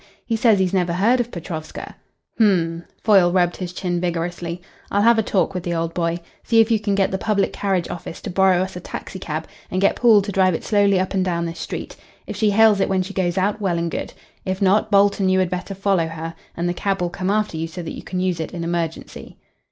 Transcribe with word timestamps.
He 0.25 0.35
says 0.35 0.57
he's 0.57 0.73
never 0.73 0.93
heard 0.93 1.19
of 1.19 1.29
Petrovska." 1.29 1.93
"H'm." 2.39 2.85
Foyle 3.03 3.31
rubbed 3.31 3.57
his 3.57 3.71
chin 3.71 4.01
vigorously. 4.01 4.59
"I'll 4.89 5.03
have 5.03 5.19
a 5.19 5.21
talk 5.21 5.53
with 5.53 5.61
the 5.61 5.75
old 5.75 5.93
boy. 5.93 6.21
See 6.43 6.59
if 6.59 6.71
you 6.71 6.79
can 6.79 6.95
get 6.95 7.11
the 7.11 7.19
Public 7.19 7.53
Carriage 7.53 7.87
Office 7.87 8.19
to 8.21 8.31
borrow 8.31 8.63
us 8.63 8.75
a 8.75 8.79
taxicab, 8.79 9.47
and 9.69 9.79
get 9.79 9.95
Poole 9.95 10.23
to 10.23 10.31
drive 10.31 10.55
it 10.55 10.63
slowly 10.63 10.99
up 10.99 11.13
and 11.13 11.23
down 11.23 11.45
this 11.45 11.59
street. 11.59 11.95
If 12.25 12.35
she 12.35 12.49
hails 12.49 12.79
it 12.79 12.89
when 12.89 13.03
she 13.03 13.13
goes 13.13 13.37
out, 13.37 13.61
well 13.61 13.77
and 13.77 13.91
good. 13.91 14.11
If 14.43 14.59
not, 14.59 14.89
Bolt 14.89 15.19
and 15.19 15.29
you 15.29 15.37
had 15.37 15.51
better 15.51 15.75
follow 15.75 16.07
her, 16.07 16.33
and 16.57 16.67
the 16.67 16.73
cab 16.73 16.99
will 16.99 17.11
come 17.11 17.29
after 17.29 17.55
you 17.55 17.67
so 17.67 17.83
that 17.83 17.95
you 17.95 18.01
can 18.01 18.19
use 18.19 18.39
it 18.39 18.55
in 18.55 18.63
emergency." 18.63 19.37